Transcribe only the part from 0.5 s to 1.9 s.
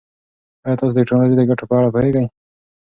ایا تاسو د ټکنالوژۍ د ګټو په اړه